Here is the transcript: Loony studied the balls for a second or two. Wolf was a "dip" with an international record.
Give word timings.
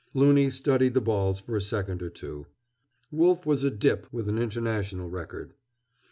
Loony 0.15 0.49
studied 0.49 0.95
the 0.95 0.99
balls 0.99 1.39
for 1.39 1.55
a 1.55 1.61
second 1.61 2.01
or 2.01 2.09
two. 2.09 2.47
Wolf 3.11 3.45
was 3.45 3.63
a 3.63 3.69
"dip" 3.69 4.11
with 4.11 4.27
an 4.27 4.39
international 4.39 5.11
record. 5.11 5.53